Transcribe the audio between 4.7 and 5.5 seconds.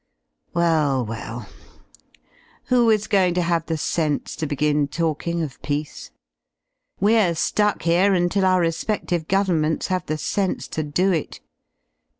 talking